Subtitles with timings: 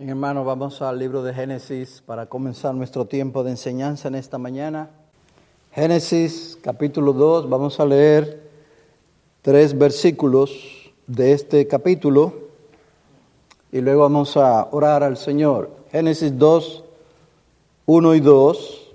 [0.00, 4.38] Bien, hermano, vamos al libro de Génesis para comenzar nuestro tiempo de enseñanza en esta
[4.38, 4.88] mañana.
[5.72, 8.48] Génesis capítulo 2, vamos a leer
[9.42, 12.32] tres versículos de este capítulo
[13.70, 15.70] y luego vamos a orar al Señor.
[15.92, 16.82] Génesis 2,
[17.84, 18.92] 1 y 2,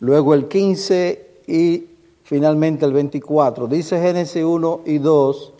[0.00, 1.86] luego el 15 y
[2.24, 3.68] finalmente el 24.
[3.68, 5.52] Dice Génesis 1 y 2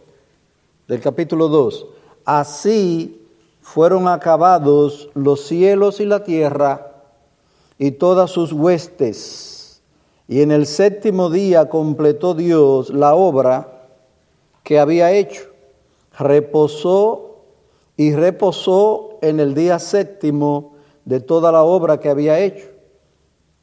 [0.88, 1.86] del capítulo 2.
[2.24, 3.20] Así
[3.62, 6.92] fueron acabados los cielos y la tierra
[7.78, 9.82] y todas sus huestes.
[10.28, 13.88] Y en el séptimo día completó Dios la obra
[14.62, 15.42] que había hecho.
[16.18, 17.36] Reposó
[17.96, 20.74] y reposó en el día séptimo
[21.04, 22.66] de toda la obra que había hecho.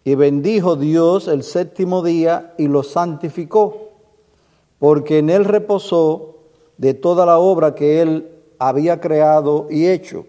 [0.03, 3.89] Y bendijo Dios el séptimo día y lo santificó,
[4.80, 6.38] porque en él reposó
[6.77, 10.26] de toda la obra que él había creado y hecho.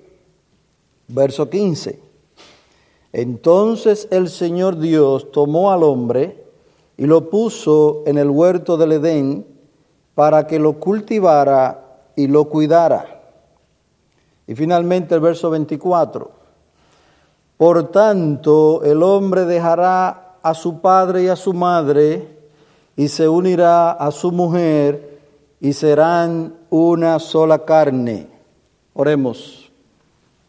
[1.08, 2.00] Verso 15.
[3.12, 6.44] Entonces el Señor Dios tomó al hombre
[6.96, 9.44] y lo puso en el huerto del Edén
[10.14, 13.22] para que lo cultivara y lo cuidara.
[14.46, 16.30] Y finalmente el verso 24.
[17.56, 22.38] Por tanto, el hombre dejará a su padre y a su madre
[22.96, 25.09] y se unirá a su mujer
[25.60, 28.28] y serán una sola carne.
[28.94, 29.70] Oremos.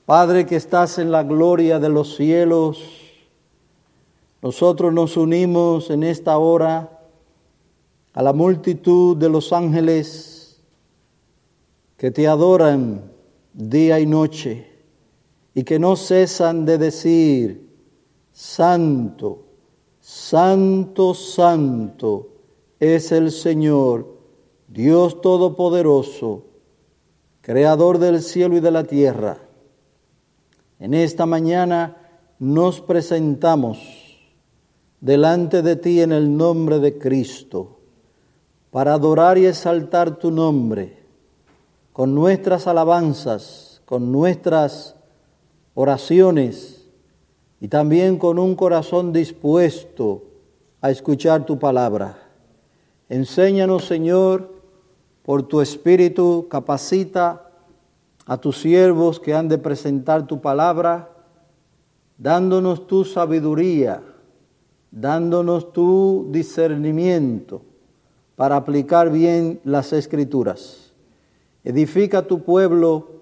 [0.06, 2.82] Padre que estás en la gloria de los cielos,
[4.42, 7.00] nosotros nos unimos en esta hora
[8.14, 10.62] a la multitud de los ángeles
[11.98, 13.12] que te adoran
[13.54, 14.68] día y noche
[15.54, 17.70] y que no cesan de decir,
[18.32, 19.44] Santo,
[20.00, 22.30] Santo, Santo
[22.80, 24.21] es el Señor
[24.74, 26.46] Dios Todopoderoso,
[27.42, 29.38] Creador del cielo y de la tierra.
[30.80, 31.98] En esta mañana
[32.40, 34.22] nos presentamos
[35.02, 37.80] delante de ti en el nombre de Cristo
[38.70, 41.04] para adorar y exaltar tu nombre
[41.92, 44.96] con nuestras alabanzas, con nuestras
[45.74, 46.88] oraciones
[47.60, 50.24] y también con un corazón dispuesto
[50.80, 52.30] a escuchar tu palabra.
[53.10, 54.61] Enséñanos, Señor,
[55.24, 57.50] por tu espíritu, capacita
[58.26, 61.10] a tus siervos que han de presentar tu palabra,
[62.18, 64.02] dándonos tu sabiduría,
[64.92, 67.62] dándonos tu discernimiento
[68.36, 70.92] para aplicar bien las escrituras.
[71.64, 73.22] Edifica tu pueblo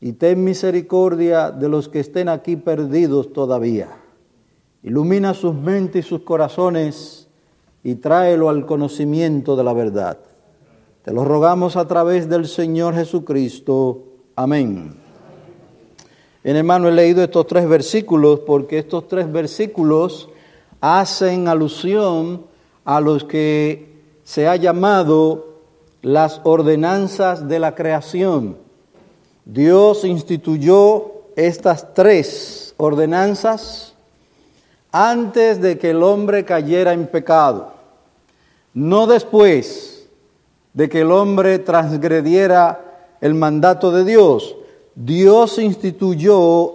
[0.00, 3.88] y ten misericordia de los que estén aquí perdidos todavía.
[4.82, 7.28] Ilumina sus mentes y sus corazones
[7.82, 10.18] y tráelo al conocimiento de la verdad.
[11.08, 14.02] Te lo rogamos a través del Señor Jesucristo.
[14.36, 14.94] Amén.
[16.44, 20.28] En hermano, he leído estos tres versículos porque estos tres versículos
[20.82, 22.44] hacen alusión
[22.84, 25.62] a los que se ha llamado
[26.02, 28.58] las ordenanzas de la creación.
[29.46, 33.94] Dios instituyó estas tres ordenanzas
[34.92, 37.72] antes de que el hombre cayera en pecado,
[38.74, 39.97] no después
[40.78, 44.54] de que el hombre transgrediera el mandato de Dios.
[44.94, 46.72] Dios instituyó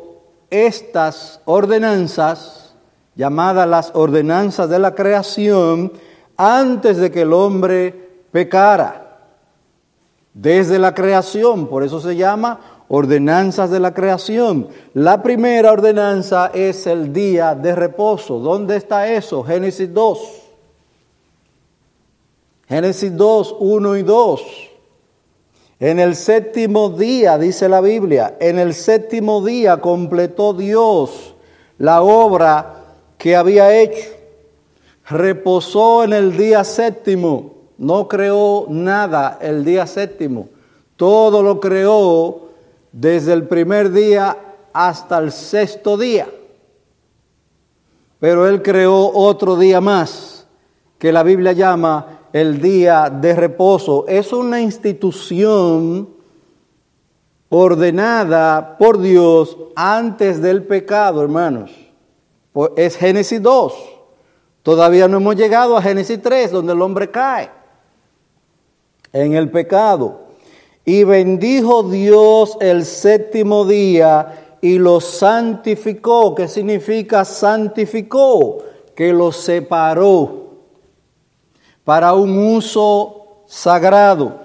[0.50, 2.76] estas ordenanzas,
[3.16, 5.94] llamadas las ordenanzas de la creación,
[6.36, 9.20] antes de que el hombre pecara.
[10.34, 12.60] Desde la creación, por eso se llama
[12.90, 14.68] ordenanzas de la creación.
[14.94, 18.40] La primera ordenanza es el día de reposo.
[18.40, 19.46] ¿Dónde está eso?
[19.46, 20.43] Génesis 2.
[22.68, 24.42] Génesis 2, 1 y 2.
[25.80, 31.36] En el séptimo día, dice la Biblia, en el séptimo día completó Dios
[31.78, 32.86] la obra
[33.18, 34.10] que había hecho.
[35.10, 40.48] Reposó en el día séptimo, no creó nada el día séptimo.
[40.96, 42.50] Todo lo creó
[42.94, 44.38] desde el primer día
[44.72, 46.30] hasta el sexto día.
[48.20, 50.48] Pero Él creó otro día más,
[50.98, 54.06] que la Biblia llama el día de reposo.
[54.08, 56.10] Es una institución
[57.48, 61.72] ordenada por Dios antes del pecado, hermanos.
[62.76, 63.74] Es Génesis 2.
[64.64, 67.52] Todavía no hemos llegado a Génesis 3, donde el hombre cae
[69.12, 70.22] en el pecado.
[70.86, 76.34] Y bendijo Dios el séptimo día y lo santificó.
[76.34, 78.64] ¿Qué significa santificó?
[78.96, 80.43] Que lo separó
[81.84, 84.42] para un uso sagrado.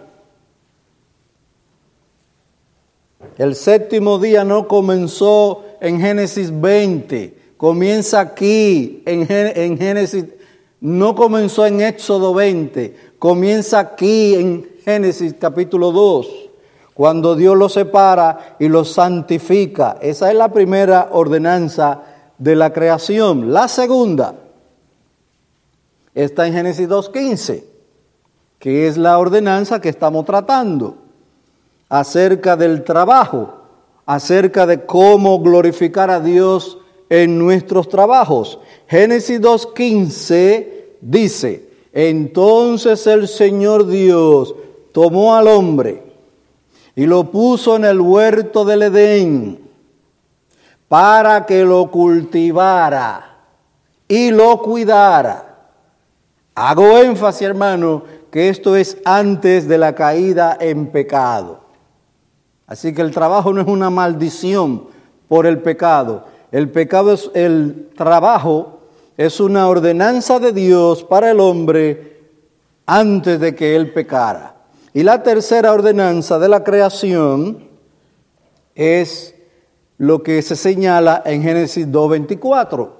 [3.37, 9.26] El séptimo día no comenzó en Génesis 20, comienza aquí en,
[9.79, 10.25] Génesis,
[10.81, 16.26] no comenzó en Éxodo 20, comienza aquí en Génesis capítulo 2,
[16.94, 19.99] cuando Dios los separa y los santifica.
[20.00, 22.02] Esa es la primera ordenanza
[22.38, 23.52] de la creación.
[23.52, 24.34] La segunda
[26.25, 27.62] está en Génesis 2.15,
[28.59, 30.97] que es la ordenanza que estamos tratando
[31.88, 33.55] acerca del trabajo,
[34.05, 36.79] acerca de cómo glorificar a Dios
[37.09, 38.59] en nuestros trabajos.
[38.88, 40.69] Génesis 2.15
[41.00, 44.56] dice, entonces el Señor Dios
[44.93, 46.03] tomó al hombre
[46.97, 49.61] y lo puso en el huerto del Edén
[50.88, 53.37] para que lo cultivara
[54.09, 55.48] y lo cuidara.
[56.60, 58.02] Hago énfasis, hermano,
[58.32, 61.60] que esto es antes de la caída en pecado.
[62.66, 64.88] Así que el trabajo no es una maldición
[65.28, 66.25] por el pecado.
[66.50, 68.81] El pecado es el trabajo
[69.16, 72.22] es una ordenanza de Dios para el hombre
[72.87, 74.56] antes de que él pecara.
[74.93, 77.69] Y la tercera ordenanza de la creación
[78.75, 79.32] es
[79.96, 82.98] lo que se señala en Génesis 2.24.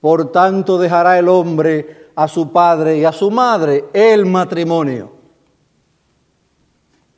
[0.00, 5.18] Por tanto dejará el hombre a su padre y a su madre el matrimonio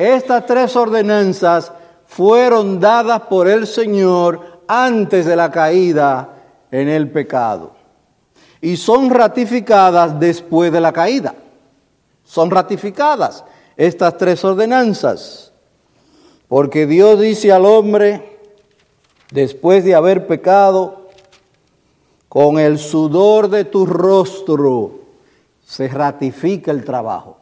[0.01, 1.71] estas tres ordenanzas
[2.07, 6.37] fueron dadas por el Señor antes de la caída
[6.71, 7.73] en el pecado.
[8.63, 11.35] Y son ratificadas después de la caída.
[12.25, 13.45] Son ratificadas
[13.77, 15.53] estas tres ordenanzas.
[16.49, 18.39] Porque Dios dice al hombre,
[19.31, 21.00] después de haber pecado,
[22.31, 25.01] con el sudor de tu rostro
[25.63, 27.37] se ratifica el trabajo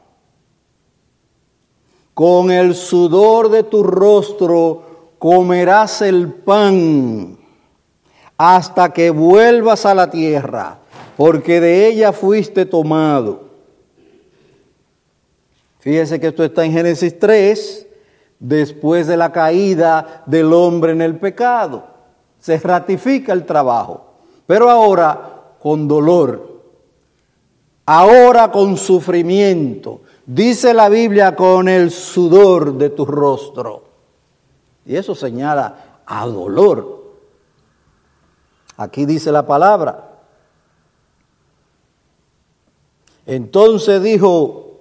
[2.19, 7.39] con el sudor de tu rostro comerás el pan
[8.37, 10.79] hasta que vuelvas a la tierra,
[11.17, 13.45] porque de ella fuiste tomado.
[15.79, 17.87] Fíjese que esto está en Génesis 3,
[18.41, 21.87] después de la caída del hombre en el pecado.
[22.41, 24.08] Se ratifica el trabajo,
[24.49, 26.61] pero ahora con dolor,
[27.87, 30.01] ahora con sufrimiento,
[30.31, 33.85] Dice la Biblia con el sudor de tu rostro.
[34.85, 37.15] Y eso señala a dolor.
[38.77, 40.19] Aquí dice la palabra.
[43.25, 44.81] Entonces dijo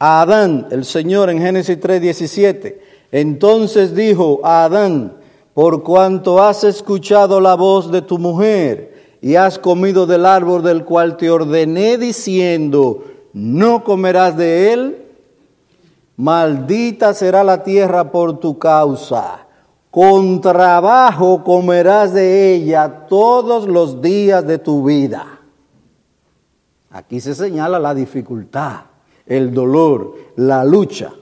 [0.00, 2.80] a Adán, el Señor en Génesis 3:17,
[3.12, 5.18] entonces dijo a Adán,
[5.54, 10.84] por cuanto has escuchado la voz de tu mujer y has comido del árbol del
[10.84, 15.04] cual te ordené diciendo, no comerás de él,
[16.16, 19.46] maldita será la tierra por tu causa.
[19.90, 25.38] Con trabajo comerás de ella todos los días de tu vida.
[26.90, 28.80] Aquí se señala la dificultad,
[29.24, 31.12] el dolor, la lucha.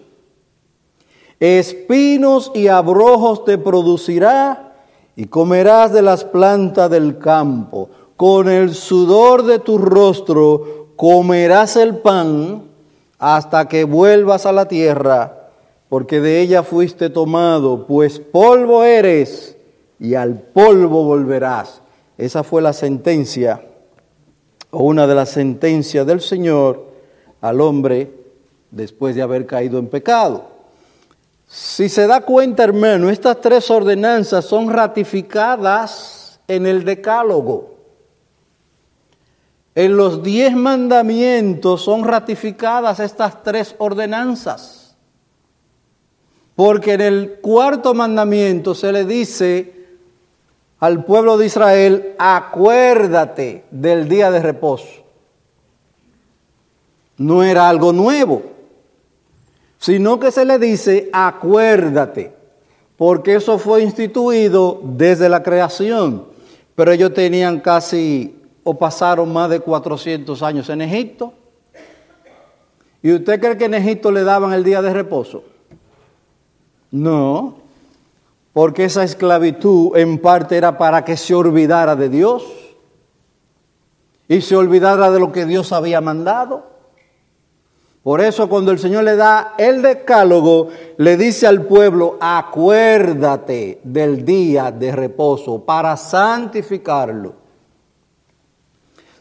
[1.42, 4.74] Espinos y abrojos te producirá
[5.16, 7.90] y comerás de las plantas del campo.
[8.14, 12.62] Con el sudor de tu rostro comerás el pan
[13.18, 15.48] hasta que vuelvas a la tierra,
[15.88, 19.56] porque de ella fuiste tomado, pues polvo eres
[19.98, 21.82] y al polvo volverás.
[22.19, 23.67] Esa fue la sentencia,
[24.70, 26.86] o una de las sentencias del Señor
[27.40, 28.12] al hombre
[28.70, 30.51] después de haber caído en pecado.
[31.54, 37.76] Si se da cuenta, hermano, estas tres ordenanzas son ratificadas en el decálogo.
[39.74, 44.96] En los diez mandamientos son ratificadas estas tres ordenanzas.
[46.56, 49.88] Porque en el cuarto mandamiento se le dice
[50.78, 55.04] al pueblo de Israel, acuérdate del día de reposo.
[57.18, 58.51] No era algo nuevo,
[59.82, 62.32] sino que se le dice, acuérdate,
[62.96, 66.27] porque eso fue instituido desde la creación.
[66.77, 71.32] Pero ellos tenían casi o pasaron más de 400 años en Egipto?
[73.03, 75.43] ¿Y usted cree que en Egipto le daban el día de reposo?
[76.93, 77.56] No,
[78.53, 82.44] porque esa esclavitud en parte era para que se olvidara de Dios
[84.29, 86.71] y se olvidara de lo que Dios había mandado.
[88.02, 94.24] Por eso cuando el Señor le da el decálogo, le dice al pueblo, acuérdate del
[94.24, 97.42] día de reposo para santificarlo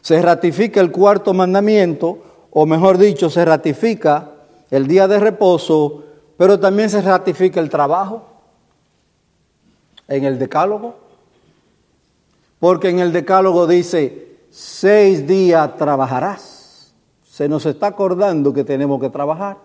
[0.02, 2.18] se ratifica el cuarto mandamiento,
[2.50, 4.32] o mejor dicho, se ratifica
[4.70, 6.02] el día de reposo,
[6.36, 8.28] pero también se ratifica el trabajo.
[10.08, 10.96] en el decálogo?
[12.58, 16.51] Porque en el decálogo dice, seis días trabajarás.
[17.32, 19.56] Se nos está acordando que tenemos que trabajar.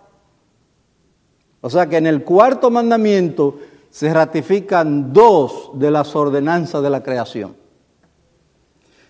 [1.60, 3.58] O sea que en el cuarto mandamiento
[3.90, 7.54] se ratifican dos de las ordenanzas de la creación.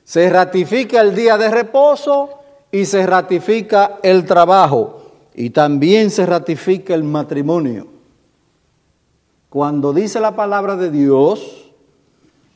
[0.02, 2.30] Se ratifica el día de reposo
[2.72, 5.02] y se ratifica el trabajo
[5.36, 7.86] y también se ratifica el matrimonio.
[9.50, 11.70] Cuando dice la palabra de Dios,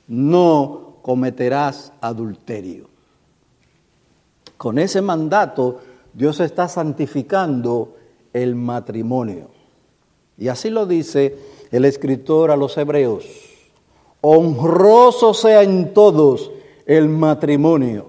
[0.09, 2.91] no cometerás adulterio.
[4.57, 5.81] Con ese mandato
[6.15, 7.97] Dios está santificando
[8.33, 9.49] el matrimonio.
[10.39, 11.37] Y así lo dice
[11.71, 13.25] el escritor a los hebreos.
[14.21, 16.51] Honroso sea en todos
[16.87, 18.07] el matrimonio.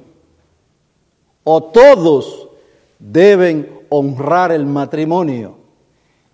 [1.44, 2.50] O todos
[3.00, 5.56] deben honrar el matrimonio.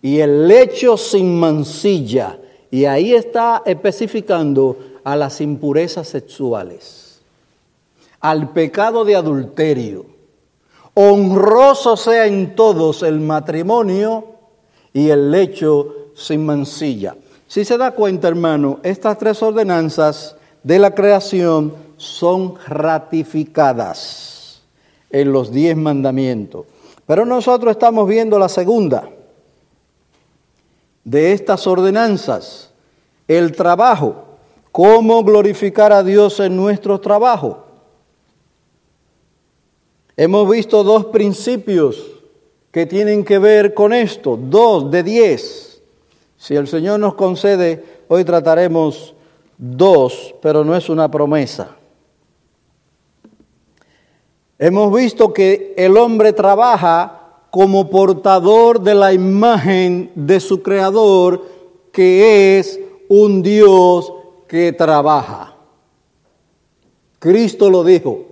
[0.01, 2.39] Y el lecho sin mancilla.
[2.71, 7.21] Y ahí está especificando a las impurezas sexuales,
[8.19, 10.05] al pecado de adulterio.
[11.01, 14.35] Honroso sea en todos el matrimonio
[14.91, 17.15] y el lecho sin mancilla.
[17.47, 24.61] Si se da cuenta, hermano, estas tres ordenanzas de la creación son ratificadas
[25.09, 26.65] en los diez mandamientos.
[27.05, 29.09] Pero nosotros estamos viendo la segunda
[31.05, 32.71] de estas ordenanzas,
[33.25, 34.25] el trabajo,
[34.73, 37.68] cómo glorificar a Dios en nuestro trabajo.
[40.21, 42.05] Hemos visto dos principios
[42.71, 45.81] que tienen que ver con esto, dos de diez.
[46.35, 49.15] Si el Señor nos concede, hoy trataremos
[49.57, 51.77] dos, pero no es una promesa.
[54.57, 61.45] Hemos visto que el hombre trabaja como portador de la imagen de su creador,
[61.93, 64.11] que es un Dios
[64.49, 65.55] que trabaja.
[67.19, 68.25] Cristo lo dijo,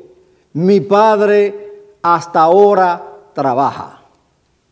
[0.52, 1.67] mi Padre
[2.02, 4.02] hasta ahora trabaja.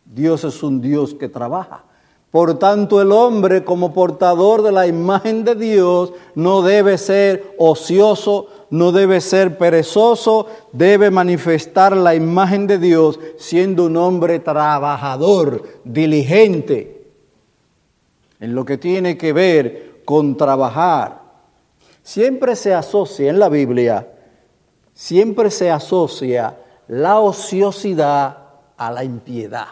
[0.04, 1.84] Dios es un Dios que trabaja.
[2.30, 8.48] Por tanto, el hombre como portador de la imagen de Dios no debe ser ocioso,
[8.68, 17.06] no debe ser perezoso, debe manifestar la imagen de Dios siendo un hombre trabajador, diligente,
[18.38, 21.22] en lo que tiene que ver con trabajar.
[22.02, 24.08] Siempre se asocia en la Biblia,
[24.92, 26.56] siempre se asocia
[26.88, 28.38] la ociosidad
[28.76, 29.68] a la impiedad.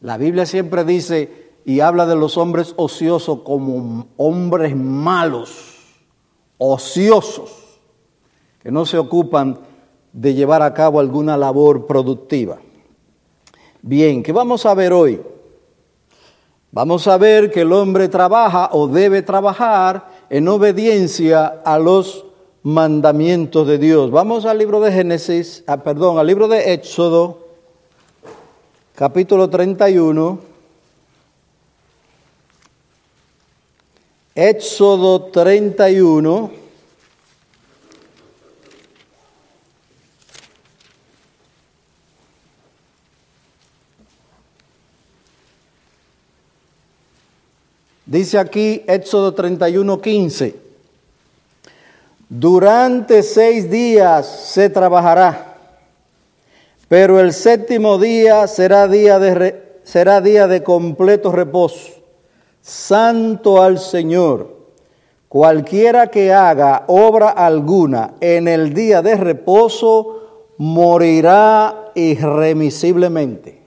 [0.00, 5.78] La Biblia siempre dice y habla de los hombres ociosos como hombres malos,
[6.58, 7.50] ociosos,
[8.62, 9.58] que no se ocupan
[10.12, 12.58] de llevar a cabo alguna labor productiva.
[13.82, 15.20] Bien, ¿qué vamos a ver hoy?
[16.72, 22.26] Vamos a ver que el hombre trabaja o debe trabajar en obediencia a los
[22.62, 24.10] mandamientos de Dios.
[24.10, 27.38] Vamos al libro de Génesis, ah, perdón, al libro de Éxodo,
[28.94, 30.38] capítulo 31.
[34.34, 36.50] Éxodo 31.
[48.06, 50.69] Dice aquí Éxodo 31, 15.
[52.30, 55.50] Durante seis días se trabajará
[56.90, 62.02] pero el séptimo día será día de, será día de completo reposo,
[62.60, 64.56] santo al Señor.
[65.28, 73.62] Cualquiera que haga obra alguna en el día de reposo morirá irremisiblemente.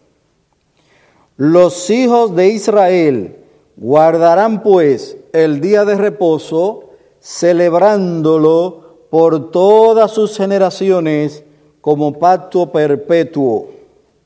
[1.38, 3.38] Los hijos de Israel
[3.78, 6.83] guardarán pues el día de reposo,
[7.24, 11.44] celebrándolo por todas sus generaciones
[11.80, 13.70] como pacto perpetuo.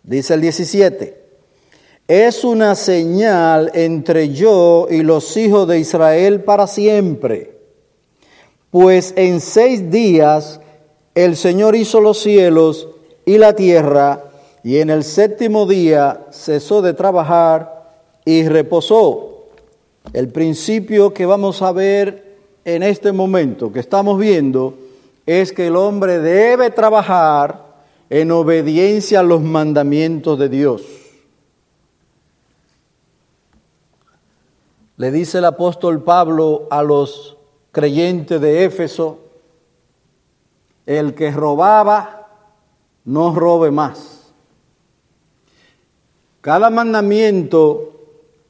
[0.02, 1.16] Dice el 17,
[2.08, 7.60] es una señal entre yo y los hijos de Israel para siempre,
[8.72, 10.60] pues en seis días
[11.14, 12.88] el Señor hizo los cielos
[13.26, 14.24] y la tierra,
[14.64, 17.92] y en el séptimo día cesó de trabajar
[18.26, 19.50] y reposó.
[20.14, 22.27] El principio que vamos a ver
[22.68, 24.78] en este momento que estamos viendo
[25.26, 27.64] es que el hombre debe trabajar
[28.10, 30.84] en obediencia a los mandamientos de Dios.
[34.98, 37.38] Le dice el apóstol Pablo a los
[37.72, 39.20] creyentes de Éfeso,
[40.86, 42.28] el que robaba,
[43.06, 44.34] no robe más.
[46.42, 47.94] Cada mandamiento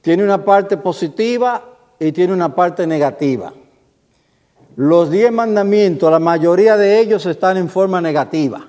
[0.01, 1.63] tiene una parte positiva
[1.99, 3.53] y tiene una parte negativa.
[4.77, 8.67] Los diez mandamientos, la mayoría de ellos están en forma negativa.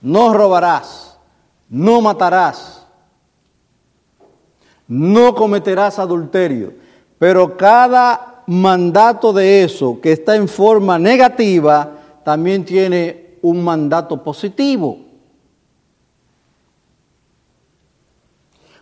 [0.00, 1.18] No robarás,
[1.68, 2.86] no matarás,
[4.86, 6.72] no cometerás adulterio.
[7.18, 11.90] Pero cada mandato de eso que está en forma negativa
[12.24, 15.00] también tiene un mandato positivo.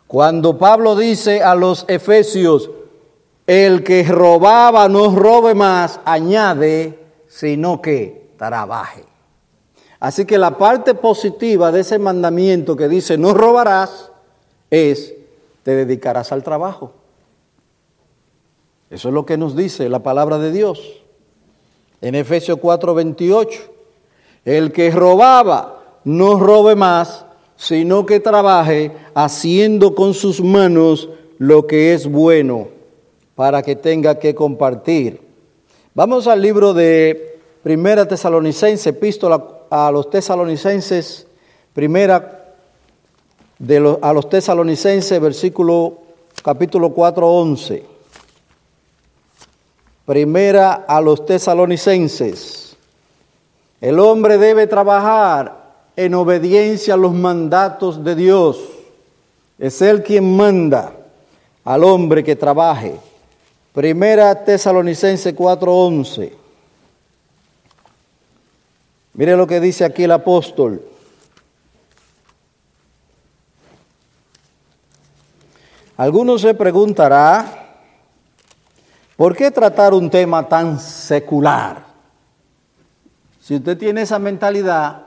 [0.06, 2.70] Cuando Pablo dice a los efesios,
[3.46, 6.98] el que robaba no robe más, añade,
[7.28, 9.04] sino que trabaje.
[10.00, 14.10] Así que la parte positiva de ese mandamiento que dice no robarás
[14.70, 15.14] es
[15.62, 16.92] te dedicarás al trabajo.
[18.90, 20.80] Eso es lo que nos dice la palabra de Dios.
[22.00, 23.60] En Efesios 4:28,
[24.44, 27.24] el que robaba no robe más,
[27.56, 32.75] sino que trabaje haciendo con sus manos lo que es bueno
[33.36, 35.20] para que tenga que compartir.
[35.94, 41.26] Vamos al libro de Primera Tesalonicense, epístola a los tesalonicenses,
[41.72, 42.54] primera
[43.58, 45.98] de a los tesalonicenses, versículo
[46.42, 47.84] capítulo 4, 11.
[50.06, 52.76] Primera a los tesalonicenses.
[53.80, 55.66] El hombre debe trabajar
[55.96, 58.60] en obediencia a los mandatos de Dios.
[59.58, 60.92] Es Él quien manda
[61.64, 62.94] al hombre que trabaje.
[63.76, 66.32] Primera Tesalonicense 4:11.
[69.12, 70.82] Mire lo que dice aquí el apóstol.
[75.98, 77.82] Algunos se preguntará,
[79.14, 81.84] ¿por qué tratar un tema tan secular?
[83.42, 85.02] Si usted tiene esa mentalidad,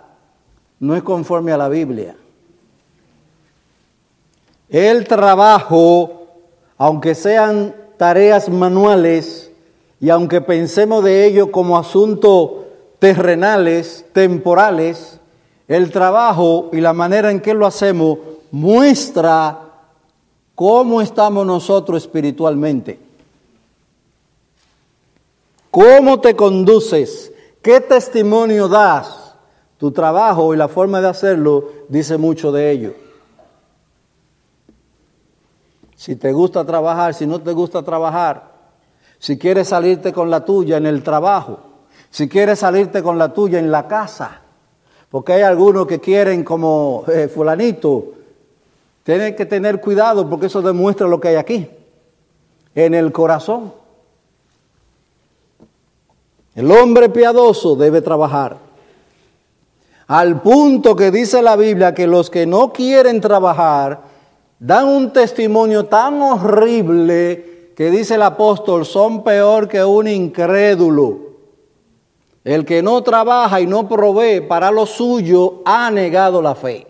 [0.79, 2.15] no es conforme a la Biblia.
[4.69, 6.27] El trabajo,
[6.77, 9.51] aunque sean tareas manuales
[9.99, 12.51] y aunque pensemos de ello como asuntos
[12.97, 15.19] terrenales, temporales,
[15.67, 18.19] el trabajo y la manera en que lo hacemos
[18.51, 19.59] muestra
[20.55, 22.97] cómo estamos nosotros espiritualmente.
[25.69, 27.33] ¿Cómo te conduces?
[27.61, 29.35] ¿Qué testimonio das?
[29.77, 33.08] Tu trabajo y la forma de hacerlo dice mucho de ello.
[35.99, 38.53] Si te gusta trabajar, si no te gusta trabajar,
[39.17, 41.59] si quieres salirte con la tuya en el trabajo,
[42.09, 44.39] si quieres salirte con la tuya en la casa,
[45.11, 48.13] porque hay algunos que quieren como eh, fulanito,
[49.03, 51.69] tienes que tener cuidado porque eso demuestra lo que hay aquí,
[52.73, 53.73] en el corazón.
[56.55, 58.55] El hombre piadoso debe trabajar
[60.07, 64.08] al punto que dice la Biblia que los que no quieren trabajar
[64.59, 71.29] dan un testimonio tan horrible que dice el apóstol, son peor que un incrédulo.
[72.43, 76.87] El que no trabaja y no provee para lo suyo ha negado la fe.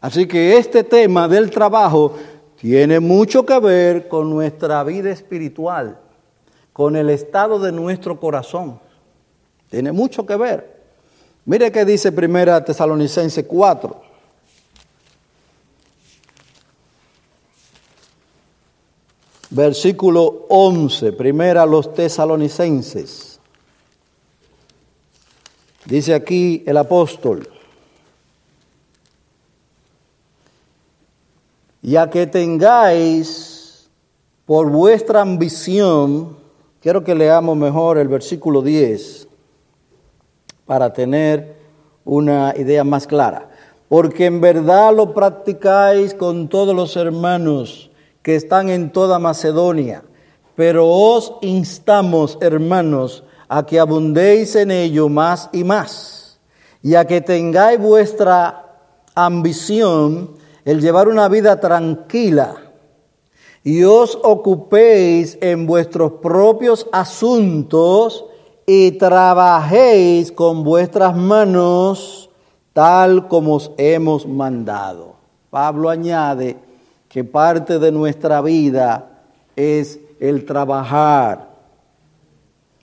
[0.00, 2.12] Así que este tema del trabajo
[2.60, 5.98] tiene mucho que ver con nuestra vida espiritual,
[6.72, 8.78] con el estado de nuestro corazón.
[9.68, 10.76] Tiene mucho que ver.
[11.44, 14.05] Mire qué dice Primera Tesalonicense 4.
[19.50, 23.38] Versículo 11, primera los tesalonicenses.
[25.84, 27.48] Dice aquí el apóstol,
[31.80, 33.88] ya que tengáis
[34.44, 36.36] por vuestra ambición,
[36.80, 39.28] quiero que leamos mejor el versículo 10
[40.66, 41.54] para tener
[42.04, 43.48] una idea más clara.
[43.88, 47.90] Porque en verdad lo practicáis con todos los hermanos
[48.26, 50.02] que están en toda Macedonia.
[50.56, 56.40] Pero os instamos, hermanos, a que abundéis en ello más y más,
[56.82, 58.80] y a que tengáis vuestra
[59.14, 60.32] ambición,
[60.64, 62.56] el llevar una vida tranquila,
[63.62, 68.24] y os ocupéis en vuestros propios asuntos,
[68.66, 72.28] y trabajéis con vuestras manos
[72.72, 75.14] tal como os hemos mandado.
[75.48, 76.65] Pablo añade
[77.16, 79.22] que parte de nuestra vida
[79.56, 81.48] es el trabajar,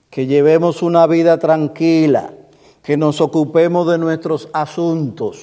[0.10, 2.34] que llevemos una vida tranquila,
[2.82, 5.40] que nos ocupemos de nuestros asuntos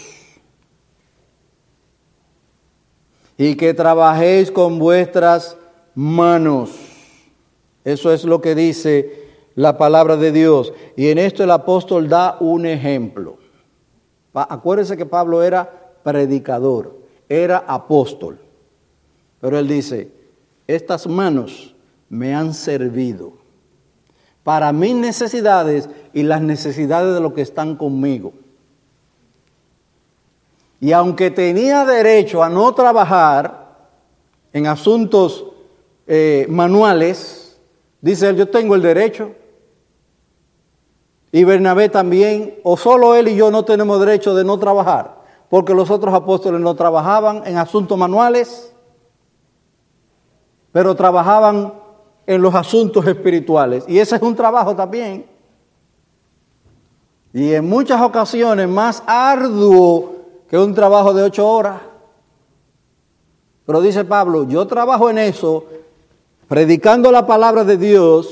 [3.39, 5.57] y que trabajéis con vuestras
[5.95, 6.71] manos.
[7.85, 10.73] Eso es lo que dice la palabra de Dios.
[10.97, 13.37] Y en esto el apóstol da un ejemplo.
[14.35, 16.99] Acuérdense que Pablo era predicador,
[17.29, 18.50] era apóstol.
[19.41, 20.13] Pero él dice,
[20.67, 21.75] estas manos
[22.09, 23.33] me han servido
[24.45, 28.33] para mis necesidades y las necesidades de los que están conmigo.
[30.81, 33.77] Y aunque tenía derecho a no trabajar
[34.53, 35.45] en asuntos
[36.07, 37.61] eh, manuales,
[38.01, 39.33] dice él, yo tengo el derecho.
[41.33, 45.75] Y Bernabé también, o solo él y yo no tenemos derecho de no trabajar, porque
[45.75, 48.70] los otros apóstoles no trabajaban en asuntos manuales,
[50.73, 51.73] pero trabajaban
[52.27, 53.85] en los asuntos espirituales.
[53.89, 55.27] Y ese es un trabajo también.
[57.33, 60.13] Y en muchas ocasiones más arduo
[60.49, 61.81] que un trabajo de ocho horas.
[63.67, 65.65] Pero dice Pablo, yo trabajo en eso,
[66.49, 68.29] predicando la palabra de Dios.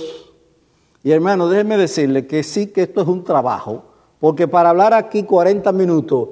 [1.04, 3.84] Y hermano, déjeme decirle que sí que esto es un trabajo,
[4.18, 6.28] porque para hablar aquí 40 minutos,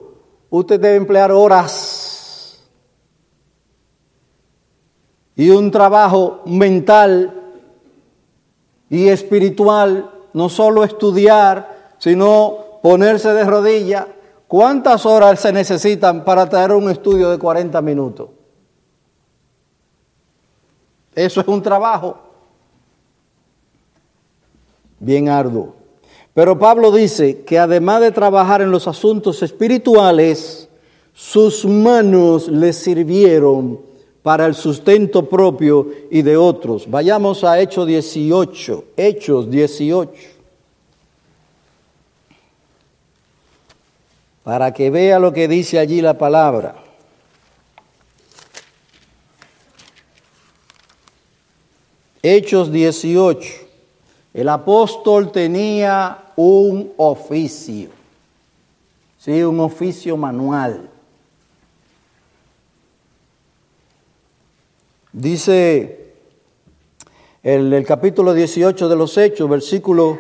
[0.51, 2.06] usted debe emplear horas.
[5.37, 7.33] Y un trabajo mental
[8.89, 14.07] y espiritual, no solo estudiar, sino ponerse de rodillas.
[14.49, 18.31] ¿Cuántas horas se necesitan para traer un estudio de 40 minutos?
[21.15, 22.19] Eso es un trabajo
[24.99, 25.75] bien arduo.
[26.35, 30.69] Pero Pablo dice que además de trabajar en los asuntos espirituales,
[31.15, 33.81] sus manos le sirvieron
[34.27, 36.91] para el sustento propio y de otros.
[36.91, 40.13] Vayamos a Hechos 18, Hechos 18.
[44.43, 46.75] Para que vea lo que dice allí la palabra.
[52.21, 53.49] Hechos 18.
[54.35, 57.91] El apóstol tenía un oficio,
[59.19, 60.96] sí, un oficio manual.
[65.19, 66.13] Dice
[67.43, 70.19] el, el, capítulo 18 de los Hechos, versículo,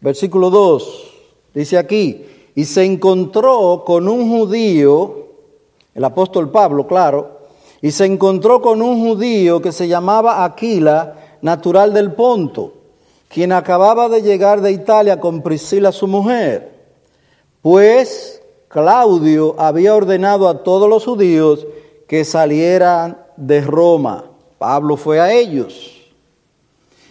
[0.00, 1.14] versículo 2,
[1.54, 2.26] dice aquí,
[2.56, 5.28] y se encontró con un judío,
[5.94, 7.38] el apóstol Pablo, claro,
[7.82, 12.72] y se encontró con un judío que se llamaba Aquila, natural del Ponto,
[13.28, 16.72] quien acababa de llegar de Italia con Priscila su mujer,
[17.62, 21.64] pues Claudio había ordenado a todos los judíos
[22.08, 24.24] que salieran de Roma.
[24.58, 25.92] Pablo fue a ellos.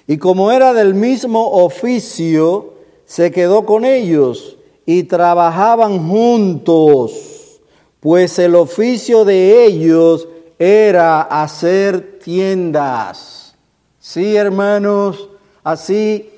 [0.08, 2.74] Y como era del mismo oficio,
[3.06, 7.62] se quedó con ellos y trabajaban juntos,
[8.00, 10.28] pues el oficio de ellos
[10.60, 13.56] era hacer tiendas.
[14.00, 15.30] Sí, hermanos,
[15.64, 16.30] así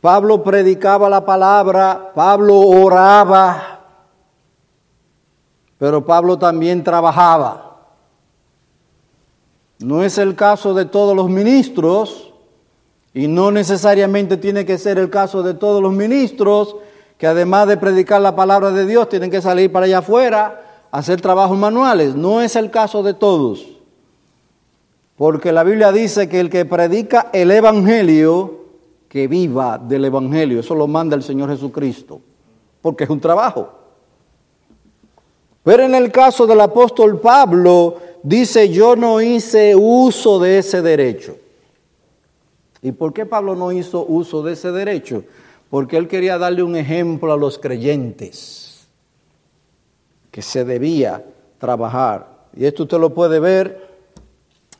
[0.00, 3.80] Pablo predicaba la palabra, Pablo oraba,
[5.78, 7.73] pero Pablo también trabajaba.
[9.84, 12.32] No es el caso de todos los ministros
[13.12, 16.76] y no necesariamente tiene que ser el caso de todos los ministros
[17.18, 20.98] que además de predicar la palabra de Dios tienen que salir para allá afuera a
[20.98, 22.14] hacer trabajos manuales.
[22.14, 23.66] No es el caso de todos.
[25.16, 28.64] Porque la Biblia dice que el que predica el Evangelio,
[29.10, 30.60] que viva del Evangelio.
[30.60, 32.22] Eso lo manda el Señor Jesucristo.
[32.80, 33.83] Porque es un trabajo.
[35.64, 41.36] Pero en el caso del apóstol Pablo, dice, yo no hice uso de ese derecho.
[42.82, 45.24] ¿Y por qué Pablo no hizo uso de ese derecho?
[45.70, 48.86] Porque él quería darle un ejemplo a los creyentes,
[50.30, 51.24] que se debía
[51.58, 52.28] trabajar.
[52.54, 53.88] Y esto usted lo puede ver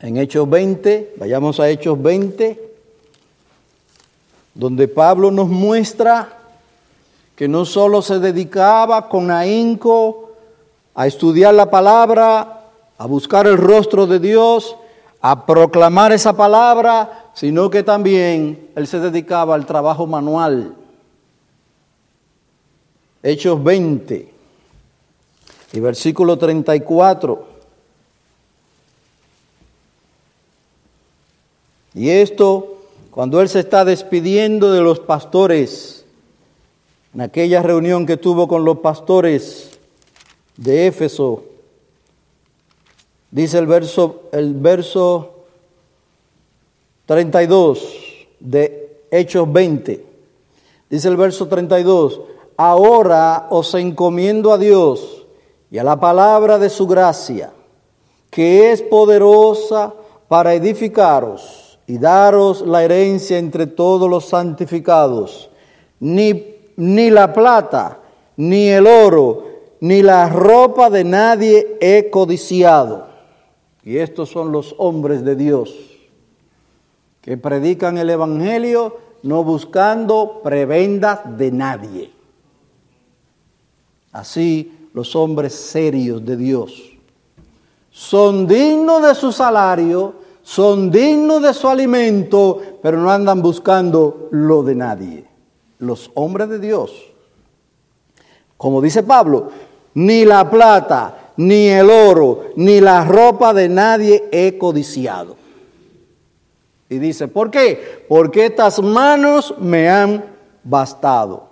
[0.01, 2.73] en Hechos 20, vayamos a Hechos 20,
[4.53, 6.40] donde Pablo nos muestra
[7.35, 10.24] que no solo se dedicaba con ahínco
[10.95, 14.77] a estudiar la palabra, a buscar el rostro de Dios,
[15.21, 20.77] a proclamar esa palabra, sino que también él se dedicaba al trabajo manual.
[23.23, 24.33] Hechos 20
[25.73, 27.55] y versículo 34.
[31.95, 32.79] Y esto,
[33.11, 36.05] cuando él se está despidiendo de los pastores,
[37.15, 39.74] en aquella reunión que tuvo con los pastores
[40.57, 41.45] de Éfeso,
[43.35, 45.31] Dice el verso, el verso
[47.05, 50.07] 32 de Hechos 20.
[50.88, 52.21] Dice el verso 32,
[52.57, 55.27] ahora os encomiendo a Dios
[55.69, 57.53] y a la palabra de su gracia,
[58.31, 59.93] que es poderosa
[60.29, 65.51] para edificaros y daros la herencia entre todos los santificados.
[65.99, 67.99] Ni, ni la plata,
[68.37, 69.54] ni el oro,
[69.85, 73.07] ni la ropa de nadie he codiciado
[73.83, 75.75] Y estos son los hombres de Dios
[77.20, 82.11] que predican el Evangelio no buscando prebendas de nadie.
[84.11, 86.83] Así los hombres serios de Dios
[87.90, 94.62] son dignos de su salario, son dignos de su alimento, pero no andan buscando lo
[94.62, 95.25] de nadie.
[95.79, 96.90] Los hombres de Dios,
[98.57, 99.51] como dice Pablo,
[99.95, 105.37] ni la plata, ni el oro, ni la ropa de nadie he codiciado.
[106.89, 108.05] Y dice, ¿por qué?
[108.09, 110.25] Porque estas manos me han
[110.63, 111.49] bastado.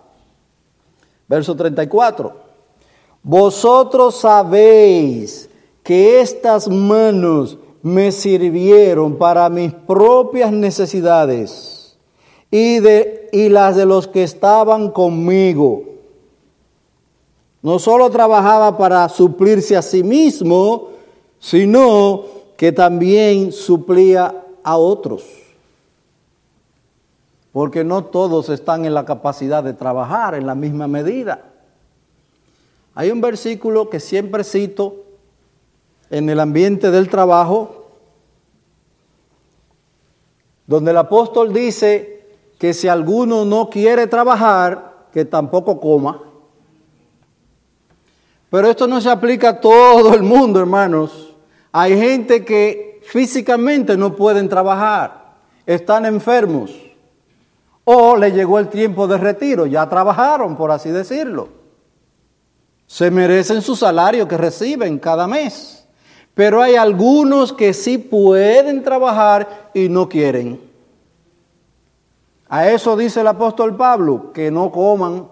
[1.27, 2.37] Verso 34.
[3.23, 5.49] Vosotros sabéis
[5.83, 11.97] que estas manos me sirvieron para mis propias necesidades
[12.51, 15.92] y, de, y las de los que estaban conmigo.
[17.63, 20.91] No solo trabajaba para suplirse a sí mismo,
[21.39, 22.25] sino
[22.57, 25.25] que también suplía a otros.
[27.53, 31.45] Porque no todos están en la capacidad de trabajar en la misma medida.
[32.95, 34.97] Hay un versículo que siempre cito
[36.11, 37.87] en el ambiente del trabajo,
[40.67, 42.27] donde el apóstol dice
[42.59, 46.32] que si alguno no quiere trabajar, que tampoco coma.
[48.53, 51.35] Pero esto no se aplica a todo el mundo, hermanos.
[51.73, 56.71] Hay gente que físicamente no pueden trabajar, están enfermos,
[57.85, 61.49] o le llegó el tiempo de retiro, ya trabajaron, por así decirlo.
[62.87, 65.89] Se merecen su salario que reciben cada mes,
[66.35, 70.61] pero hay algunos que sí pueden trabajar y no quieren.
[72.51, 75.27] A eso dice el apóstol Pablo, que no coman.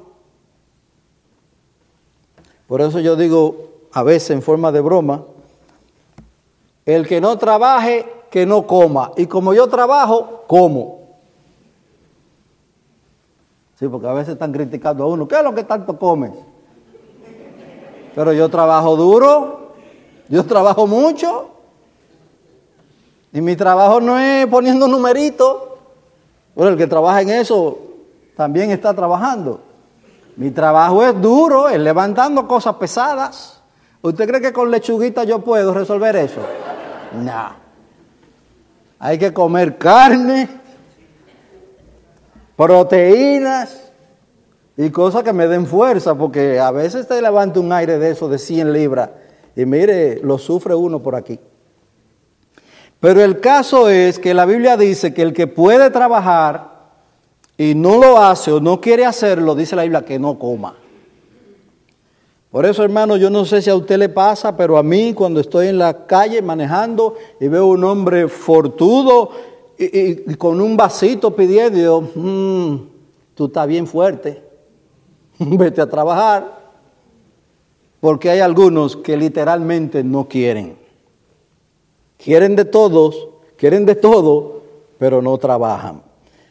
[2.71, 3.57] Por eso yo digo
[3.93, 5.25] a veces en forma de broma,
[6.87, 9.11] el que no trabaje, que no coma.
[9.17, 11.01] Y como yo trabajo, como.
[13.77, 16.31] Sí, porque a veces están criticando a uno, ¿qué es lo que tanto comes?
[18.15, 19.73] Pero yo trabajo duro,
[20.29, 21.51] yo trabajo mucho.
[23.33, 25.57] Y mi trabajo no es poniendo numeritos.
[26.55, 27.79] Bueno, el que trabaja en eso
[28.37, 29.70] también está trabajando.
[30.41, 33.61] Mi trabajo es duro, es levantando cosas pesadas.
[34.01, 36.41] ¿Usted cree que con lechuguita yo puedo resolver eso?
[37.13, 37.51] No.
[39.01, 40.49] Hay que comer carne,
[42.57, 43.93] proteínas
[44.79, 48.27] y cosas que me den fuerza, porque a veces te levanta un aire de eso
[48.27, 49.11] de 100 libras
[49.55, 51.39] y mire, lo sufre uno por aquí.
[52.99, 56.80] Pero el caso es que la Biblia dice que el que puede trabajar
[57.61, 60.75] y no lo hace o no quiere hacerlo, dice la Biblia que no coma.
[62.51, 65.41] Por eso, hermano, yo no sé si a usted le pasa, pero a mí cuando
[65.41, 69.33] estoy en la calle manejando y veo un hombre fortudo
[69.77, 72.89] y, con un vasito pidiendo, yo, mm,
[73.35, 74.43] tú estás bien fuerte,
[75.39, 76.61] vete a trabajar.
[78.01, 80.79] Porque hay algunos que literalmente no quieren.
[82.17, 84.63] Quieren de todos, quieren de todo,
[84.97, 86.09] pero no trabajan.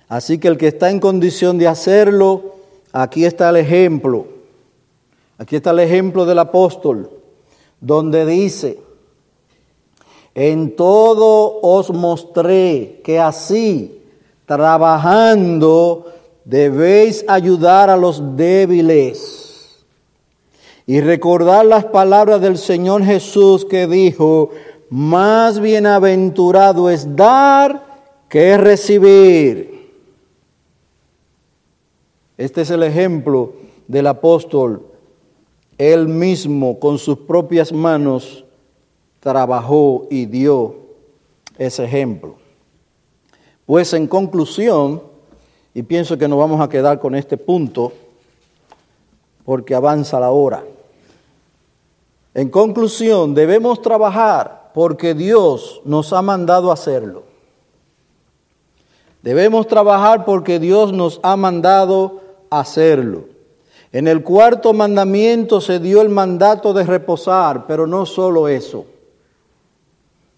[0.10, 2.56] Así que el que está en condición de hacerlo,
[2.92, 4.26] aquí está el ejemplo.
[5.38, 7.12] Aquí está el ejemplo del apóstol,
[7.80, 8.80] donde dice,
[10.36, 14.02] en todo os mostré que así,
[14.46, 16.12] trabajando,
[16.44, 19.86] debéis ayudar a los débiles.
[20.88, 24.50] Y recordar las palabras del Señor Jesús que dijo,
[24.90, 27.86] más bienaventurado es dar
[28.28, 29.79] que recibir.
[32.40, 33.52] Este es el ejemplo
[33.90, 34.86] del apóstol
[35.80, 38.44] él mismo con sus propias manos
[39.20, 40.76] trabajó y dio
[41.58, 42.36] ese ejemplo.
[43.66, 45.02] Pues en conclusión,
[45.74, 47.94] y pienso que nos vamos a quedar con este punto,
[49.46, 50.64] porque avanza la hora.
[52.34, 57.24] En conclusión, debemos trabajar porque Dios nos ha mandado hacerlo.
[59.24, 63.26] Debemos trabajar porque Dios nos ha mandado hacerlo.
[63.92, 68.86] En el cuarto mandamiento se dio el mandato de reposar, pero no solo eso.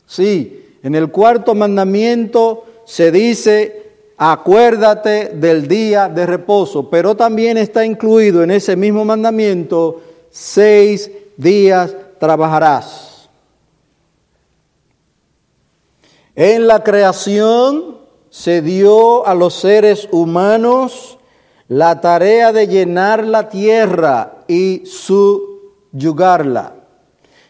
[0.05, 7.85] Sí, en el cuarto mandamiento se dice, acuérdate del día de reposo, pero también está
[7.85, 13.29] incluido en ese mismo mandamiento, seis días trabajarás.
[16.35, 17.97] En la creación
[18.29, 21.17] se dio a los seres humanos
[21.71, 26.73] la tarea de llenar la tierra y subyugarla.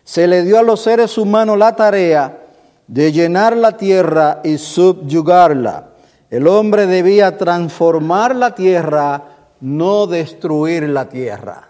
[0.04, 2.40] Se le dio a los seres humanos la tarea
[2.86, 5.94] de llenar la tierra y subyugarla.
[6.30, 9.24] El hombre debía transformar la tierra,
[9.60, 11.70] no destruir la tierra.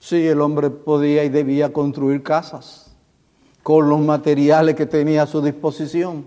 [0.00, 2.90] Sí, el hombre podía y debía construir casas
[3.62, 6.26] con los materiales que tenía a su disposición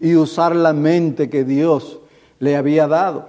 [0.00, 2.00] y usar la mente que Dios
[2.38, 3.28] le había dado.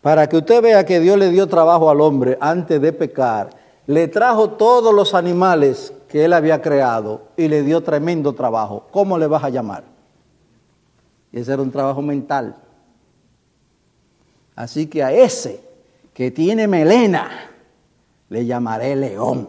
[0.00, 3.50] Para que usted vea que Dios le dio trabajo al hombre antes de pecar,
[3.86, 8.86] le trajo todos los animales que él había creado y le dio tremendo trabajo.
[8.90, 9.84] ¿Cómo le vas a llamar?
[11.32, 12.56] Y ese era un trabajo mental.
[14.56, 15.62] Así que a ese
[16.14, 17.30] que tiene melena,
[18.28, 19.48] le llamaré león.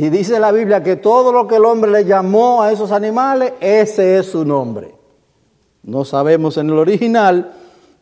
[0.00, 3.52] Y dice la Biblia que todo lo que el hombre le llamó a esos animales,
[3.60, 4.94] ese es su nombre.
[5.82, 7.52] No sabemos en el original,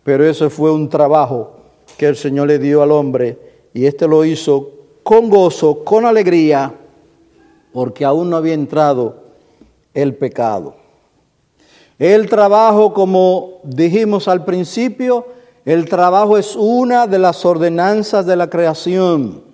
[0.05, 1.57] pero eso fue un trabajo
[1.97, 3.37] que el Señor le dio al hombre
[3.75, 4.71] y éste lo hizo
[5.03, 6.73] con gozo, con alegría,
[7.73, 9.17] porque aún no había entrado
[9.93, 10.77] el pecado.
[11.99, 15.27] El trabajo, como dijimos al principio,
[15.65, 19.48] el trabajo es una de las ordenanzas de la creación.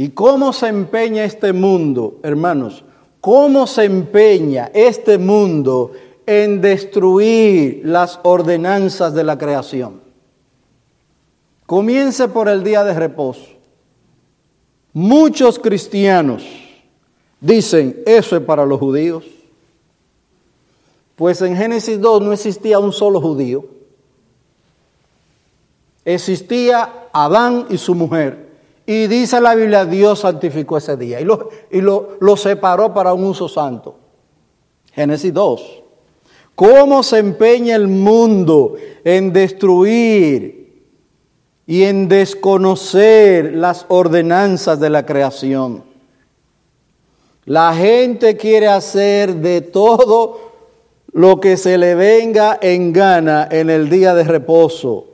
[0.00, 2.82] ¿Y cómo se empeña este mundo, hermanos?
[3.20, 5.92] ¿Cómo se empeña este mundo
[6.24, 10.00] en destruir las ordenanzas de la creación?
[11.66, 13.44] Comience por el día de reposo.
[14.94, 16.44] Muchos cristianos
[17.38, 19.26] dicen, eso es para los judíos.
[21.14, 23.66] Pues en Génesis 2 no existía un solo judío.
[26.06, 28.49] Existía Adán y su mujer.
[28.90, 33.14] Y dice la Biblia, Dios santificó ese día y lo, y lo, lo separó para
[33.14, 33.94] un uso santo.
[34.92, 35.82] Génesis 2.
[36.56, 38.74] ¿Cómo se empeña el mundo
[39.04, 40.82] en destruir
[41.68, 45.84] y en desconocer las ordenanzas de la creación?
[47.44, 50.50] La gente quiere hacer de todo
[51.12, 55.06] lo que se le venga en gana en el día de reposo.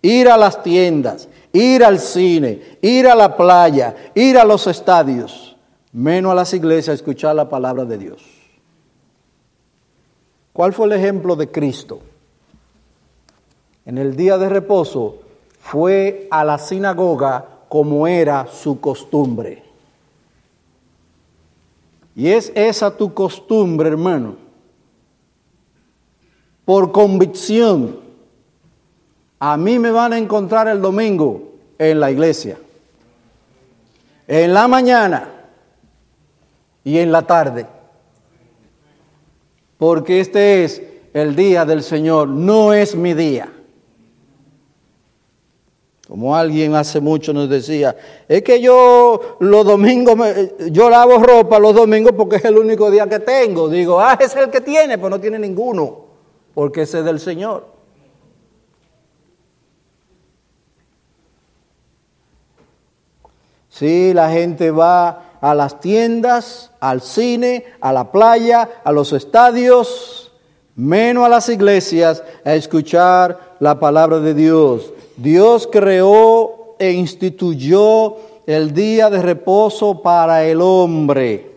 [0.00, 5.56] Ir a las tiendas, ir al cine, ir a la playa, ir a los estadios,
[5.92, 8.22] menos a las iglesias a escuchar la palabra de Dios.
[10.52, 12.00] ¿Cuál fue el ejemplo de Cristo?
[13.86, 15.20] En el día de reposo
[15.60, 19.62] fue a la sinagoga como era su costumbre.
[22.16, 24.36] Y es esa tu costumbre, hermano.
[26.64, 28.03] Por convicción
[29.46, 32.56] a mí me van a encontrar el domingo en la iglesia.
[34.26, 35.28] En la mañana
[36.82, 37.66] y en la tarde.
[39.76, 43.52] Porque este es el día del Señor, no es mi día.
[46.08, 47.94] Como alguien hace mucho nos decía,
[48.26, 50.16] es que yo los domingos,
[50.70, 53.68] yo lavo ropa los domingos porque es el único día que tengo.
[53.68, 55.98] Digo, ah, es el que tiene, pues no tiene ninguno,
[56.54, 57.73] porque ese es del Señor.
[63.76, 70.30] Sí, la gente va a las tiendas, al cine, a la playa, a los estadios,
[70.76, 74.92] menos a las iglesias, a escuchar la palabra de Dios.
[75.16, 78.14] Dios creó e instituyó
[78.46, 81.50] el día de reposo para el hombre.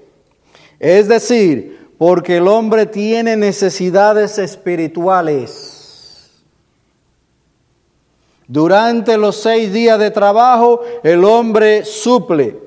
[0.80, 5.77] Es decir, porque el hombre tiene necesidades espirituales.
[8.47, 12.57] Durante los seis días de trabajo, el hombre suple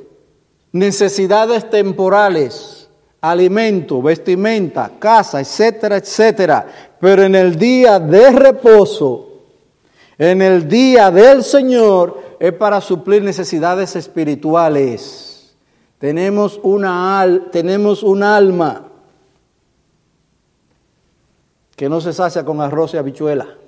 [0.73, 2.89] necesidades temporales,
[3.21, 6.67] alimento, vestimenta, casa, etcétera, etcétera.
[7.01, 9.29] Pero en el día de reposo,
[10.19, 15.55] en el día del Señor, es para suplir necesidades espirituales.
[15.99, 18.87] Tenemos una al, tenemos un alma
[21.75, 23.60] que no se sacia con arroz y habichuela.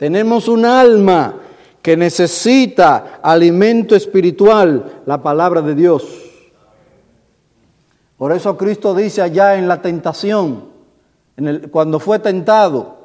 [0.00, 1.34] Tenemos un alma
[1.82, 6.08] que necesita alimento espiritual, la palabra de Dios.
[8.16, 10.70] Por eso Cristo dice allá en la tentación,
[11.36, 12.96] en el, cuando fue tentado,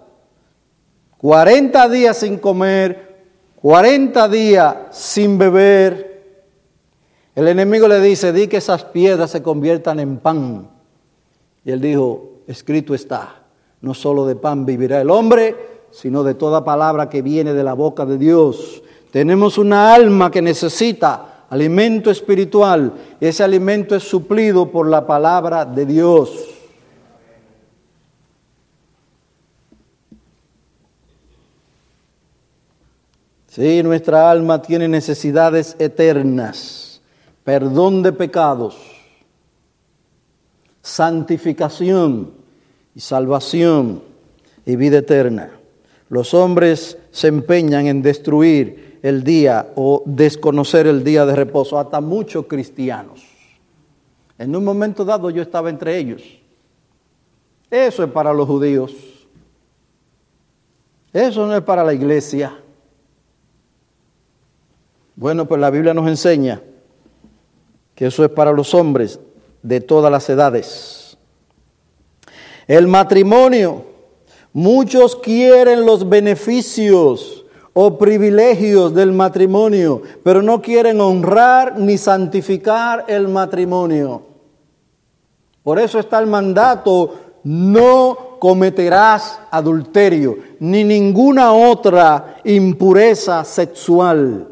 [1.18, 3.26] 40 días sin comer,
[3.58, 6.24] 40 días sin beber.
[7.36, 10.70] El enemigo le dice, di que esas piedras se conviertan en pan.
[11.66, 13.44] Y él dijo, escrito está,
[13.82, 17.74] no solo de pan vivirá el hombre, sino de toda palabra que viene de la
[17.74, 18.84] boca de Dios.
[19.12, 22.92] Tenemos una alma que necesita alimento espiritual.
[23.22, 26.32] Ese alimento es suplido por la palabra de Dios.
[33.48, 37.00] Sí, nuestra alma tiene necesidades eternas,
[37.46, 38.76] perdón de pecados,
[40.82, 42.34] santificación
[42.94, 44.04] y salvación
[44.66, 45.52] y vida eterna.
[46.10, 52.02] Los hombres se empeñan en destruir el día o desconocer el día de reposo, hasta
[52.02, 53.24] muchos cristianos.
[54.38, 56.22] En un momento dado yo estaba entre ellos.
[57.70, 58.94] Eso es para los judíos.
[61.14, 62.60] Eso no es para la iglesia.
[65.16, 66.62] Bueno, pues la Biblia nos enseña
[67.96, 69.20] que eso es para los hombres
[69.64, 71.18] de todas las edades.
[72.68, 73.86] El matrimonio,
[74.56, 77.44] muchos quieren los beneficios
[77.74, 84.22] o privilegios del matrimonio, pero no quieren honrar ni santificar el matrimonio.
[85.62, 94.48] Por eso está el mandato, no cometerás adulterio, ni ninguna otra impureza sexual.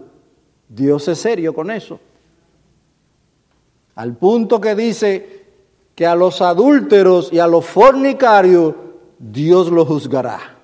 [0.68, 1.97] Dios es serio con eso.
[3.95, 5.45] Al punto que dice
[5.95, 8.74] que a los adúlteros y a los fornicarios
[9.20, 10.57] Dios los juzgará.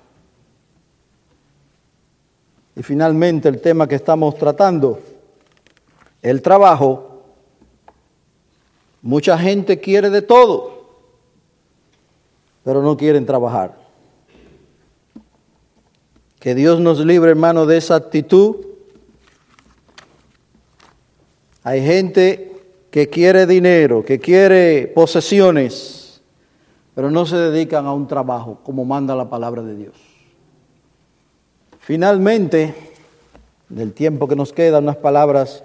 [2.76, 5.00] Y finalmente el tema que estamos tratando,
[6.22, 7.06] el trabajo.
[9.02, 10.88] Mucha gente quiere de todo,
[12.62, 13.78] pero no quieren trabajar.
[16.38, 18.70] Que Dios nos libre, hermano, de esa actitud
[21.62, 22.52] hay gente
[22.90, 25.99] que quiere dinero, que quiere posesiones,
[27.00, 29.94] pero no se dedican a un trabajo como manda la palabra de Dios.
[31.78, 32.74] Finalmente,
[33.70, 35.64] del tiempo que nos queda, unas palabras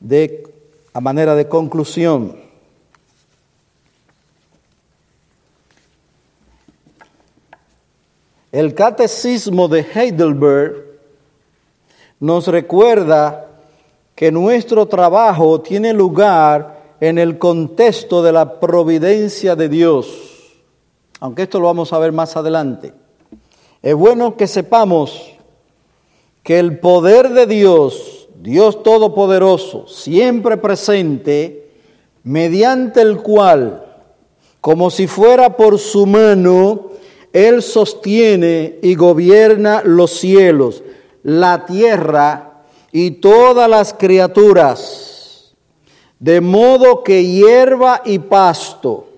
[0.00, 0.42] de
[0.92, 2.36] a manera de conclusión.
[8.50, 10.84] El catecismo de Heidelberg
[12.18, 13.46] nos recuerda
[14.16, 20.29] que nuestro trabajo tiene lugar en el contexto de la providencia de Dios,
[21.20, 22.94] aunque esto lo vamos a ver más adelante.
[23.82, 25.32] Es bueno que sepamos
[26.42, 31.70] que el poder de Dios, Dios Todopoderoso, siempre presente,
[32.22, 33.84] mediante el cual,
[34.60, 36.90] como si fuera por su mano,
[37.32, 40.82] Él sostiene y gobierna los cielos,
[41.22, 45.54] la tierra y todas las criaturas,
[46.18, 49.09] de modo que hierba y pasto,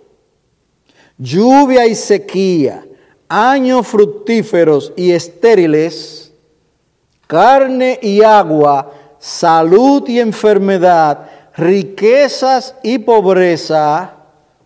[1.23, 2.85] lluvia y sequía,
[3.29, 6.33] años fructíferos y estériles,
[7.29, 14.15] carne y agua, salud y enfermedad, riquezas y pobreza,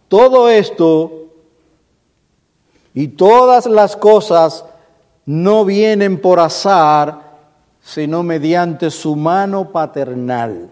[0.08, 1.26] todo esto
[2.94, 4.64] y todas las cosas
[5.26, 7.20] no vienen por azar,
[7.82, 10.70] sino mediante su mano paternal.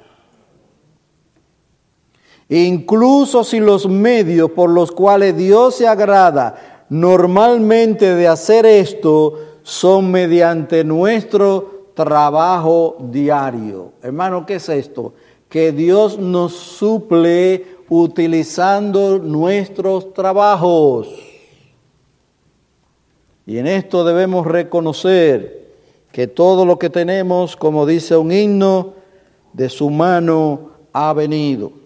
[2.54, 10.12] Incluso si los medios por los cuales Dios se agrada normalmente de hacer esto son
[10.12, 13.94] mediante nuestro trabajo diario.
[14.00, 15.14] Hermano, ¿qué es esto?
[15.48, 21.08] Que Dios nos suple utilizando nuestros trabajos.
[23.46, 25.72] Y en esto debemos reconocer
[26.12, 28.92] que todo lo que tenemos, como dice un himno,
[29.52, 31.83] de su mano ha venido.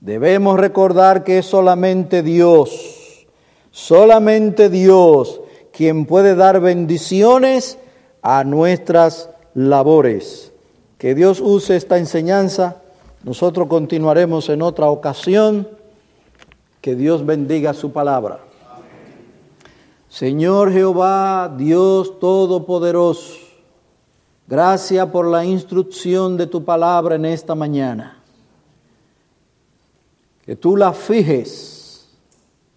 [0.00, 3.26] Debemos recordar que es solamente Dios,
[3.70, 5.40] solamente Dios
[5.72, 7.78] quien puede dar bendiciones
[8.22, 10.52] a nuestras labores.
[10.98, 12.82] Que Dios use esta enseñanza.
[13.22, 15.68] Nosotros continuaremos en otra ocasión.
[16.80, 18.40] Que Dios bendiga su palabra.
[20.08, 23.34] Señor Jehová, Dios Todopoderoso,
[24.46, 28.17] gracias por la instrucción de tu palabra en esta mañana.
[30.48, 32.08] Que tú la fijes,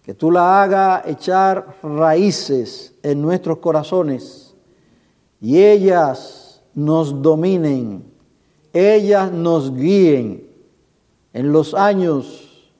[0.02, 4.54] que tú la hagas echar raíces en nuestros corazones
[5.40, 8.04] y ellas nos dominen,
[8.74, 10.46] ellas nos guíen
[11.32, 12.70] en los años,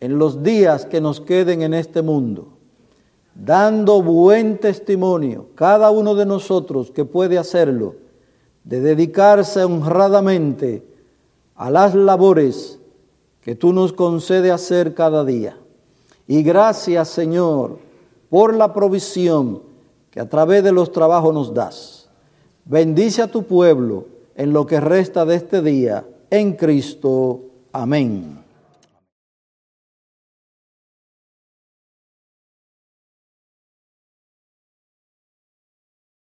[0.00, 2.52] en los días que nos queden en este mundo
[3.34, 7.96] dando buen testimonio, cada uno de nosotros que puede hacerlo,
[8.62, 10.86] de dedicarse honradamente
[11.54, 12.78] a las labores
[13.42, 15.56] que tú nos concedes hacer cada día.
[16.26, 17.78] Y gracias, Señor,
[18.30, 19.62] por la provisión
[20.10, 22.08] que a través de los trabajos nos das.
[22.64, 27.40] Bendice a tu pueblo en lo que resta de este día, en Cristo.
[27.72, 28.41] Amén.